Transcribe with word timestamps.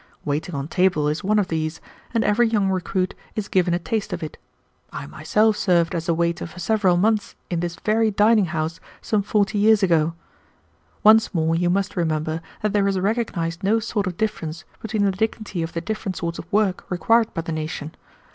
Waiting 0.25 0.55
on 0.55 0.67
table 0.67 1.07
is 1.07 1.23
one 1.23 1.37
of 1.37 1.49
these, 1.49 1.79
and 2.11 2.23
every 2.23 2.47
young 2.47 2.71
recruit 2.71 3.13
is 3.35 3.47
given 3.47 3.71
a 3.71 3.77
taste 3.77 4.11
of 4.11 4.23
it. 4.23 4.39
I 4.91 5.05
myself 5.05 5.57
served 5.57 5.93
as 5.93 6.09
a 6.09 6.13
waiter 6.15 6.47
for 6.47 6.57
several 6.57 6.97
months 6.97 7.35
in 7.51 7.59
this 7.59 7.75
very 7.75 8.09
dining 8.09 8.45
house 8.47 8.79
some 9.03 9.21
forty 9.21 9.59
years 9.59 9.83
ago. 9.83 10.15
Once 11.03 11.35
more 11.35 11.53
you 11.55 11.69
must 11.69 11.95
remember 11.95 12.41
that 12.63 12.73
there 12.73 12.87
is 12.87 12.97
recognized 12.97 13.61
no 13.63 13.77
sort 13.79 14.07
of 14.07 14.17
difference 14.17 14.63
between 14.81 15.03
the 15.05 15.11
dignity 15.11 15.61
of 15.61 15.73
the 15.73 15.81
different 15.81 16.15
sorts 16.17 16.39
of 16.39 16.51
work 16.51 16.83
required 16.89 17.31
by 17.35 17.41
the 17.41 17.51
nation. 17.51 17.93